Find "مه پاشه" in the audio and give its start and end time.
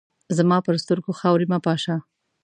1.51-1.95